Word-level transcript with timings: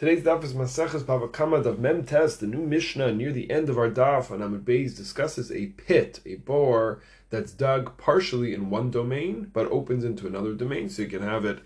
Today's 0.00 0.22
daf 0.22 0.42
is 0.42 0.54
Maseches 0.54 1.02
Bava 1.02 1.30
Kamma 1.30 1.62
of 1.66 1.78
Mem 1.78 2.06
Tes, 2.06 2.34
the 2.38 2.46
new 2.46 2.62
Mishnah 2.66 3.12
near 3.12 3.32
the 3.32 3.50
end 3.50 3.68
of 3.68 3.76
our 3.76 3.90
daf 3.90 4.30
on 4.30 4.38
Amud 4.38 4.64
Beis 4.64 4.96
discusses 4.96 5.52
a 5.52 5.66
pit, 5.66 6.20
a 6.24 6.36
bore 6.36 7.02
that's 7.28 7.52
dug 7.52 7.98
partially 7.98 8.54
in 8.54 8.70
one 8.70 8.90
domain 8.90 9.50
but 9.52 9.70
opens 9.70 10.02
into 10.02 10.26
another 10.26 10.54
domain. 10.54 10.88
So 10.88 11.02
you 11.02 11.08
can 11.08 11.20
have 11.20 11.44
it 11.44 11.58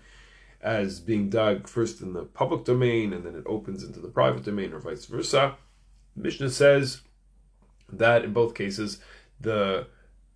as 0.59 0.99
being 0.99 1.29
dug 1.29 1.69
first 1.69 2.01
in 2.01 2.11
the 2.11 2.23
public 2.23 2.65
domain 2.65 3.13
and 3.13 3.25
then 3.25 3.35
it 3.35 3.45
opens 3.45 3.85
into 3.85 4.01
the 4.01 4.09
private 4.09 4.43
domain 4.43 4.73
or 4.73 4.79
vice 4.79 5.05
versa. 5.05 5.55
The 6.17 6.23
Mishnah 6.23 6.49
says 6.49 7.03
that 7.87 8.25
in 8.25 8.33
both 8.33 8.53
cases 8.53 8.99
the 9.39 9.87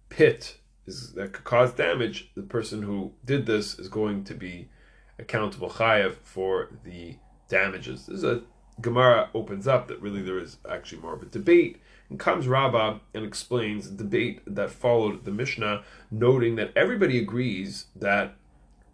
pit 0.07 0.55
is 0.85 1.11
that 1.15 1.33
could 1.33 1.43
cause 1.43 1.73
damage. 1.73 2.31
The 2.33 2.43
person 2.43 2.81
who 2.81 3.11
did 3.25 3.45
this 3.45 3.77
is 3.77 3.89
going 3.89 4.23
to 4.23 4.33
be 4.33 4.69
accountable 5.17 5.71
chayev 5.71 6.15
for 6.23 6.69
the 6.85 7.17
damages. 7.49 8.05
This 8.05 8.19
is 8.19 8.23
a 8.23 8.43
Gemara 8.81 9.29
opens 9.33 9.67
up 9.67 9.87
that 9.87 10.01
really 10.01 10.21
there 10.21 10.39
is 10.39 10.57
actually 10.69 11.01
more 11.01 11.13
of 11.13 11.21
a 11.21 11.25
debate. 11.25 11.81
And 12.09 12.19
comes 12.19 12.47
Rabbah 12.47 12.99
and 13.13 13.25
explains 13.25 13.89
the 13.89 14.03
debate 14.03 14.41
that 14.47 14.71
followed 14.71 15.25
the 15.25 15.31
Mishnah, 15.31 15.83
noting 16.09 16.55
that 16.55 16.71
everybody 16.75 17.19
agrees 17.19 17.87
that 17.95 18.35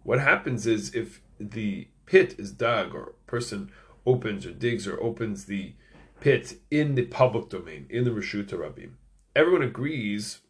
what 0.02 0.20
happens 0.20 0.66
is 0.66 0.94
if 0.94 1.22
the 1.40 1.88
pit 2.04 2.34
is 2.38 2.52
dug 2.52 2.94
or 2.94 3.02
a 3.02 3.30
person 3.30 3.70
opens 4.04 4.44
or 4.44 4.52
digs 4.52 4.86
or 4.86 5.00
opens 5.02 5.46
the 5.46 5.74
pit 6.20 6.58
in 6.70 6.94
the 6.94 7.06
public 7.06 7.48
domain, 7.48 7.86
in 7.88 8.04
the 8.04 8.10
Rishut 8.10 8.48
Rabim, 8.48 8.92
everyone 9.34 9.62
agrees 9.62 10.40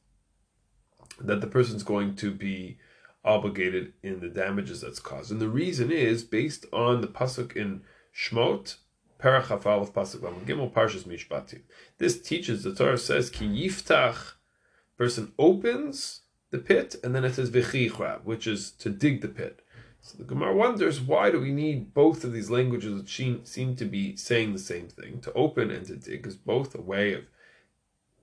that 1.20 1.40
the 1.40 1.46
person's 1.46 1.82
going 1.82 2.14
to 2.16 2.30
be 2.30 2.78
obligated 3.24 3.92
in 4.02 4.20
the 4.20 4.28
damages 4.28 4.80
that's 4.80 5.00
caused. 5.00 5.30
And 5.30 5.40
the 5.40 5.48
reason 5.48 5.90
is 5.90 6.22
based 6.22 6.66
on 6.72 7.00
the 7.00 7.08
pasuk 7.08 7.56
in 7.56 7.82
Shmot, 8.16 8.76
Perek 9.20 9.48
Chaf 9.48 9.64
Alef 9.64 9.82
of 9.82 9.94
Pasuk 9.94 10.46
Gimel 10.46 10.72
Parshas 10.72 11.04
Mishpatim. 11.04 11.60
This 11.98 12.20
teaches 12.20 12.62
the 12.62 12.74
Torah 12.74 12.96
says 12.96 13.28
ki 13.28 13.46
yiftach, 13.46 14.32
person 14.96 15.32
opens 15.38 16.22
the 16.50 16.58
pit, 16.58 16.96
and 17.04 17.14
then 17.14 17.24
it 17.24 17.34
says 17.34 17.50
v'chichra, 17.50 18.24
which 18.24 18.46
is 18.46 18.70
to 18.70 18.88
dig 18.88 19.20
the 19.20 19.28
pit. 19.28 19.60
So 20.00 20.18
the 20.18 20.24
Gemara 20.24 20.54
wonders 20.54 21.00
why 21.00 21.30
do 21.30 21.40
we 21.40 21.52
need 21.52 21.92
both 21.92 22.24
of 22.24 22.32
these 22.32 22.48
languages 22.48 22.94
which 22.94 23.46
seem 23.46 23.76
to 23.76 23.84
be 23.84 24.16
saying 24.16 24.52
the 24.52 24.58
same 24.58 24.88
thing? 24.88 25.20
To 25.22 25.32
open 25.34 25.70
and 25.70 25.84
to 25.86 25.96
dig 25.96 26.26
is 26.26 26.36
both 26.36 26.74
a 26.74 26.80
way 26.80 27.12
of 27.12 27.24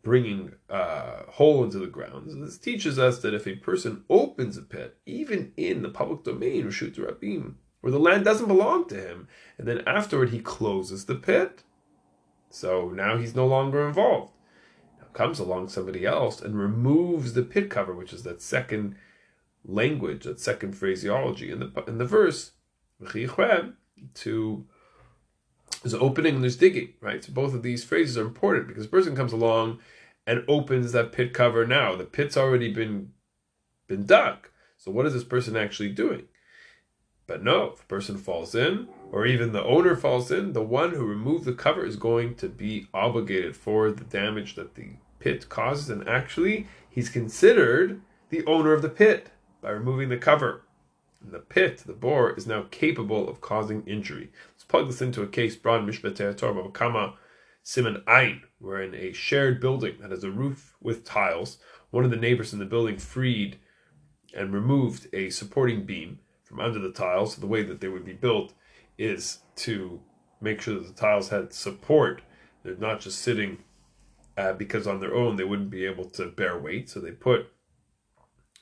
bringing 0.02 0.54
a 0.70 0.74
uh, 0.74 1.32
hole 1.32 1.64
into 1.64 1.80
the 1.80 1.88
ground. 1.88 2.32
So 2.32 2.38
this 2.38 2.58
teaches 2.58 2.98
us 2.98 3.20
that 3.20 3.34
if 3.34 3.48
a 3.48 3.56
person 3.56 4.06
opens 4.10 4.58
a 4.58 4.62
pit, 4.62 4.98
even 5.06 5.54
in 5.56 5.82
the 5.82 5.90
public 5.90 6.24
domain, 6.24 6.66
Rishut 6.66 6.96
Rabim, 6.96 7.56
where 7.84 7.92
the 7.92 8.00
land 8.00 8.24
doesn't 8.24 8.48
belong 8.48 8.88
to 8.88 8.96
him. 8.96 9.28
And 9.58 9.68
then 9.68 9.84
afterward, 9.86 10.30
he 10.30 10.40
closes 10.40 11.06
the 11.06 11.16
pit. 11.16 11.64
So 12.50 12.90
now 12.90 13.18
he's 13.18 13.36
no 13.36 13.46
longer 13.46 13.86
involved. 13.86 14.32
Now 15.02 15.08
comes 15.12 15.38
along 15.38 15.68
somebody 15.68 16.06
else 16.06 16.40
and 16.40 16.58
removes 16.58 17.34
the 17.34 17.44
pit 17.44 17.70
cover, 17.70 17.94
which 17.94 18.14
is 18.14 18.24
that 18.24 18.42
second 18.42 18.96
language, 19.66 20.24
that 20.24 20.40
second 20.40 20.78
phraseology 20.78 21.52
in 21.52 21.60
the 21.60 21.84
in 21.86 21.98
the 21.98 22.06
verse, 22.06 22.52
to 24.14 24.66
there's 25.82 25.94
opening 25.94 26.36
and 26.36 26.44
there's 26.44 26.56
digging, 26.56 26.94
right? 27.02 27.22
So 27.22 27.34
both 27.34 27.54
of 27.54 27.64
these 27.64 27.84
phrases 27.84 28.18
are 28.18 28.26
important 28.26 28.70
because 28.70 28.86
a 28.86 28.90
person 28.90 29.14
comes 29.14 29.34
along 29.34 29.80
and 30.26 30.46
opens 30.48 30.94
that 30.94 31.12
pit 31.12 31.34
cover 31.34 31.68
now. 31.68 31.98
The 31.98 32.06
pit's 32.06 32.38
already 32.38 32.74
been 32.74 33.12
been 33.88 34.06
dug. 34.06 34.48
So 34.78 34.90
what 34.90 35.06
is 35.06 35.14
this 35.14 35.26
person 35.26 35.58
actually 35.58 35.90
doing? 35.90 36.30
But 37.34 37.44
no, 37.44 37.72
if 37.74 37.82
a 37.82 37.86
person 37.86 38.20
falls 38.20 38.54
in, 38.54 38.90
or 39.12 39.26
even 39.26 39.54
the 39.54 39.64
owner 39.64 39.96
falls 39.96 40.30
in, 40.30 40.54
the 40.54 40.62
one 40.62 40.92
who 40.92 41.04
removed 41.04 41.46
the 41.46 41.54
cover 41.54 41.84
is 41.84 41.96
going 41.96 42.36
to 42.36 42.48
be 42.48 42.86
obligated 42.94 43.58
for 43.58 43.90
the 43.90 44.04
damage 44.04 44.54
that 44.54 44.76
the 44.76 44.98
pit 45.18 45.50
causes. 45.50 45.90
And 45.90 46.08
actually, 46.08 46.68
he's 46.88 47.10
considered 47.10 48.02
the 48.30 48.46
owner 48.46 48.72
of 48.72 48.84
the 48.84 48.90
pit 48.90 49.32
by 49.62 49.72
removing 49.72 50.10
the 50.10 50.18
cover. 50.18 50.62
And 51.24 51.32
the 51.32 51.40
pit, 51.40 51.80
the 51.88 51.94
bore, 51.94 52.38
is 52.38 52.46
now 52.46 52.68
capable 52.70 53.28
of 53.28 53.42
causing 53.42 53.84
injury. 53.88 54.30
Let's 54.52 54.66
plug 54.66 54.86
this 54.86 55.02
into 55.02 55.24
a 55.24 55.28
case 55.28 55.56
brought 55.56 55.80
in 55.80 55.88
Mishpat 55.88 56.38
Torah 56.38 56.70
Kama 56.70 57.16
Simon 57.64 58.04
Ein, 58.06 58.44
where 58.60 58.80
in 58.80 58.94
a 58.94 59.12
shared 59.12 59.60
building 59.60 59.96
that 60.02 60.12
has 60.12 60.24
a 60.24 60.30
roof 60.30 60.76
with 60.80 61.04
tiles, 61.04 61.58
one 61.90 62.06
of 62.06 62.12
the 62.12 62.16
neighbors 62.16 62.54
in 62.54 62.60
the 62.60 62.66
building 62.66 63.00
freed 63.00 63.58
and 64.36 64.54
removed 64.54 65.08
a 65.14 65.32
supporting 65.32 65.84
beam 65.84 66.20
from 66.54 66.64
under 66.64 66.80
the 66.80 66.92
tiles. 66.92 67.36
The 67.36 67.48
way 67.48 67.64
that 67.64 67.82
they 67.82 67.88
would 67.88 68.06
be 68.06 68.14
built 68.14 68.54
is 68.98 69.40
to 69.58 70.00
make 70.40 70.62
sure 70.62 70.76
that 70.76 70.88
the 70.88 70.94
tiles 70.94 71.30
had 71.30 71.52
support. 71.52 72.22
They're 72.64 72.76
not 72.76 73.00
just 73.02 73.20
sitting 73.20 73.64
uh, 74.38 74.54
because 74.54 74.86
on 74.86 75.00
their 75.00 75.16
own 75.16 75.36
they 75.36 75.44
wouldn't 75.44 75.72
be 75.72 75.86
able 75.86 76.06
to 76.12 76.28
bear 76.28 76.60
weight. 76.60 76.90
So 76.90 77.00
they 77.00 77.12
put 77.12 77.48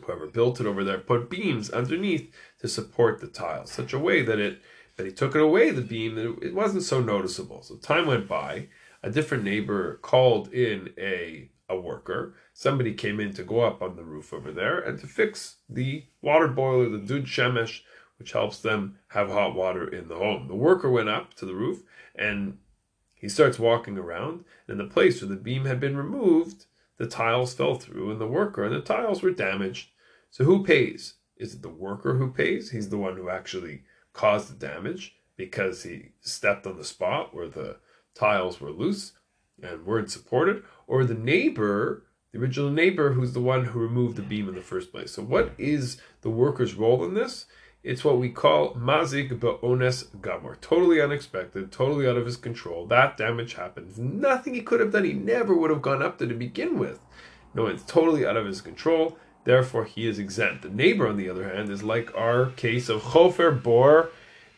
whoever 0.04 0.26
built 0.28 0.60
it 0.60 0.66
over 0.66 0.84
there 0.84 0.98
put 0.98 1.30
beams 1.30 1.70
underneath 1.70 2.34
to 2.60 2.68
support 2.68 3.20
the 3.20 3.28
tiles, 3.28 3.72
such 3.72 3.94
a 3.94 4.00
way 4.00 4.24
that 4.24 4.40
it 4.40 4.62
that 4.96 5.06
he 5.06 5.12
took 5.12 5.36
it 5.36 5.42
away 5.42 5.72
the 5.72 5.82
beam 5.82 6.16
that 6.16 6.38
it 6.42 6.54
wasn't 6.54 6.84
so 6.84 7.02
noticeable. 7.02 7.62
So 7.62 7.76
time 7.76 8.08
went 8.08 8.28
by. 8.28 8.68
A 9.04 9.10
different 9.10 9.44
neighbor 9.44 9.98
called 10.04 10.54
in 10.54 10.94
a 10.98 11.50
a 11.72 11.80
worker. 11.80 12.36
Somebody 12.54 12.94
came 12.94 13.20
in 13.20 13.34
to 13.34 13.44
go 13.44 13.62
up 13.62 13.82
on 13.82 13.96
the 13.96 14.04
roof 14.04 14.34
over 14.34 14.52
there 14.52 14.80
and 14.80 15.00
to 15.00 15.08
fix 15.08 15.58
the 15.70 16.06
water 16.22 16.48
boiler, 16.48 16.90
the 16.90 16.98
dud 16.98 17.26
shemesh, 17.26 17.82
which 18.20 18.34
helps 18.34 18.60
them 18.60 19.00
have 19.10 19.30
hot 19.30 19.56
water 19.56 19.88
in 19.88 20.08
the 20.08 20.16
home. 20.16 20.48
The 20.48 20.56
worker 20.56 20.90
went 20.90 21.10
up 21.10 21.34
to 21.36 21.46
the 21.46 21.56
roof 21.56 21.82
and 22.16 22.58
he 23.16 23.30
starts 23.30 23.58
walking 23.58 23.98
around. 23.98 24.46
And 24.68 24.80
in 24.80 24.88
the 24.88 24.94
place 24.94 25.22
where 25.22 25.30
the 25.30 25.36
beam 25.36 25.66
had 25.66 25.80
been 25.80 25.98
removed, 25.98 26.66
the 26.98 27.08
tiles 27.08 27.54
fell 27.54 27.76
through 27.76 28.12
and 28.12 28.22
the 28.22 28.28
worker 28.28 28.64
and 28.64 28.76
the 28.76 28.82
tiles 28.82 29.22
were 29.24 29.32
damaged. 29.32 29.90
So 30.30 30.44
who 30.44 30.64
pays? 30.64 31.16
Is 31.38 31.56
it 31.56 31.62
the 31.62 31.70
worker 31.70 32.18
who 32.18 32.32
pays? 32.32 32.72
He's 32.72 32.90
the 32.90 32.98
one 32.98 33.18
who 33.18 33.30
actually 33.30 33.84
caused 34.14 34.52
the 34.52 34.68
damage 34.68 35.16
because 35.38 35.84
he 35.84 36.10
stepped 36.20 36.68
on 36.68 36.78
the 36.78 36.84
spot 36.84 37.34
where 37.34 37.48
the 37.48 37.78
tiles 38.14 38.62
were 38.62 38.70
loose 38.70 39.14
and 39.62 39.86
weren't 39.86 40.12
supported, 40.12 40.64
or 40.88 41.04
the 41.04 41.14
neighbor, 41.14 42.04
the 42.32 42.40
original 42.40 42.70
neighbor, 42.70 43.14
who's 43.14 43.34
the 43.34 43.42
one 43.42 43.66
who 43.66 43.80
removed 43.80 44.16
the 44.18 44.22
beam 44.22 44.48
in 44.48 44.56
the 44.56 44.62
first 44.62 44.92
place. 44.92 45.12
So, 45.12 45.24
what 45.24 45.54
is 45.58 45.98
the 46.22 46.30
worker's 46.30 46.76
role 46.76 47.04
in 47.06 47.14
this? 47.14 47.46
It's 47.84 48.04
what 48.04 48.20
we 48.20 48.30
call 48.30 48.76
mazik 48.76 49.40
be'ones 49.40 50.04
gamor. 50.22 50.60
Totally 50.62 51.02
unexpected, 51.02 51.72
totally 51.72 52.08
out 52.08 52.18
of 52.18 52.28
his 52.28 52.38
control. 52.38 52.86
That 52.86 53.18
damage 53.18 53.56
happens. 53.56 53.98
Nothing 53.98 54.54
he 54.54 54.62
could 54.62 54.80
have 54.80 54.92
done. 54.92 55.04
He 55.04 55.14
never 55.14 55.56
would 55.56 55.72
have 55.72 55.82
gone 55.82 56.04
up 56.04 56.20
there 56.20 56.28
to 56.28 56.36
begin 56.36 56.78
with. 56.78 57.00
No, 57.56 57.66
it's 57.66 57.84
totally 57.84 58.26
out 58.26 58.38
of 58.38 58.46
his 58.46 58.62
control. 58.62 59.18
Therefore, 59.46 59.86
he 59.86 60.08
is 60.08 60.20
exempt. 60.20 60.62
The 60.62 60.70
neighbor, 60.70 61.08
on 61.08 61.18
the 61.18 61.30
other 61.30 61.50
hand, 61.50 61.70
is 61.70 61.82
like 61.82 62.16
our 62.16 62.52
case 62.52 62.88
of 62.88 63.02
chofer 63.02 63.52
bor 63.52 64.10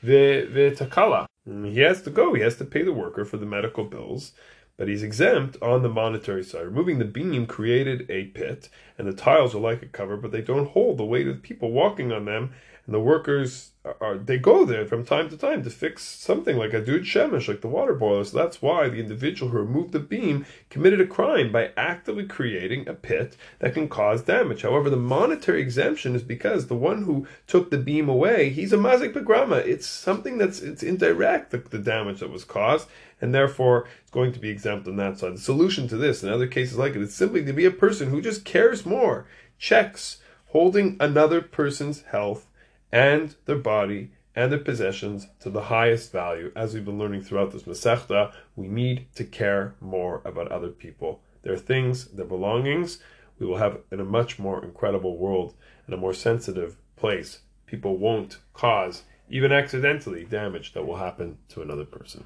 the 0.01 0.75
takala. 0.77 1.25
Mm, 1.47 1.71
he 1.71 1.79
has 1.79 2.01
to 2.01 2.09
go. 2.09 2.33
He 2.33 2.41
has 2.41 2.57
to 2.57 2.65
pay 2.65 2.83
the 2.83 2.91
worker 2.91 3.23
for 3.23 3.37
the 3.37 3.45
medical 3.45 3.85
bills 3.85 4.33
but 4.77 4.87
he's 4.87 5.03
exempt 5.03 5.57
on 5.61 5.83
the 5.83 5.89
monetary 5.89 6.43
side. 6.43 6.65
Removing 6.65 6.99
the 6.99 7.05
beam 7.05 7.45
created 7.45 8.09
a 8.09 8.25
pit, 8.25 8.69
and 8.97 9.07
the 9.07 9.13
tiles 9.13 9.53
are 9.53 9.59
like 9.59 9.81
a 9.81 9.87
cover, 9.87 10.17
but 10.17 10.31
they 10.31 10.41
don't 10.41 10.69
hold 10.69 10.97
the 10.97 11.05
weight 11.05 11.27
of 11.27 11.41
people 11.41 11.71
walking 11.71 12.11
on 12.11 12.25
them. 12.25 12.53
And 12.85 12.93
the 12.93 12.99
workers 12.99 13.71
are 14.01 14.17
they 14.17 14.37
go 14.37 14.65
there 14.65 14.85
from 14.85 15.05
time 15.05 15.29
to 15.29 15.37
time 15.37 15.63
to 15.63 15.69
fix 15.69 16.03
something 16.03 16.57
like 16.57 16.73
a 16.73 16.81
dud 16.81 17.01
shemesh, 17.01 17.47
like 17.47 17.61
the 17.61 17.67
water 17.67 17.93
boiler. 17.93 18.25
So 18.25 18.37
that's 18.37 18.61
why 18.61 18.89
the 18.89 18.99
individual 18.99 19.51
who 19.51 19.59
removed 19.59 19.93
the 19.93 19.99
beam 19.99 20.45
committed 20.69 20.99
a 20.99 21.07
crime 21.07 21.51
by 21.51 21.71
actively 21.77 22.25
creating 22.25 22.87
a 22.87 22.93
pit 22.93 23.37
that 23.59 23.73
can 23.73 23.87
cause 23.87 24.23
damage. 24.23 24.63
However, 24.63 24.89
the 24.89 24.97
monetary 24.97 25.61
exemption 25.61 26.13
is 26.13 26.23
because 26.23 26.67
the 26.67 26.75
one 26.75 27.03
who 27.03 27.25
took 27.47 27.69
the 27.69 27.77
beam 27.77 28.09
away, 28.09 28.49
he's 28.49 28.73
a 28.73 28.77
mazik 28.77 29.13
begrama. 29.13 29.65
It's 29.65 29.87
something 29.87 30.37
that's 30.37 30.61
it's 30.61 30.83
indirect 30.83 31.51
the, 31.51 31.59
the 31.59 31.79
damage 31.79 32.19
that 32.19 32.31
was 32.31 32.43
caused, 32.43 32.89
and 33.21 33.33
therefore 33.33 33.87
it's 34.01 34.11
going 34.11 34.33
to 34.33 34.39
be 34.39 34.49
exempt 34.49 34.89
on 34.89 34.97
that 34.97 35.19
side. 35.19 35.35
The 35.35 35.39
solution 35.39 35.87
to 35.87 35.95
this, 35.95 36.21
in 36.21 36.29
other 36.29 36.47
cases 36.47 36.77
like 36.77 36.95
it, 36.95 37.01
is 37.01 37.15
simply 37.15 37.45
to 37.45 37.53
be 37.53 37.65
a 37.65 37.71
person 37.71 38.09
who 38.09 38.21
just 38.21 38.43
cares 38.43 38.85
more, 38.85 39.25
checks 39.57 40.17
holding 40.47 40.97
another 40.99 41.41
person's 41.41 42.01
health 42.03 42.47
and 42.93 43.35
their 43.45 43.57
body 43.57 44.11
and 44.35 44.51
their 44.51 44.59
possessions 44.59 45.27
to 45.39 45.49
the 45.49 45.63
highest 45.63 46.11
value. 46.11 46.51
As 46.55 46.73
we've 46.73 46.85
been 46.85 46.99
learning 46.99 47.23
throughout 47.23 47.51
this 47.51 47.63
Masechta, 47.63 48.31
we 48.55 48.67
need 48.67 49.07
to 49.15 49.23
care 49.23 49.73
more 49.81 50.21
about 50.23 50.51
other 50.51 50.69
people. 50.69 51.19
Their 51.41 51.57
things, 51.57 52.05
their 52.05 52.25
belongings, 52.25 52.99
we 53.39 53.47
will 53.47 53.57
have 53.57 53.79
in 53.91 53.99
a 53.99 54.05
much 54.05 54.37
more 54.37 54.63
incredible 54.63 55.17
world 55.17 55.55
and 55.87 55.93
a 55.93 55.97
more 55.97 56.13
sensitive 56.13 56.77
place. 56.95 57.39
People 57.65 57.97
won't 57.97 58.37
cause, 58.53 59.03
even 59.27 59.51
accidentally, 59.51 60.23
damage 60.23 60.73
that 60.73 60.85
will 60.85 60.97
happen 60.97 61.39
to 61.49 61.63
another 61.63 61.85
person. 61.85 62.25